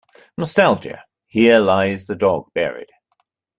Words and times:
Nostalgia 0.35 1.05
Here 1.27 1.59
lies 1.59 2.07
the 2.07 2.15
dog 2.15 2.49
buried. 2.55 2.89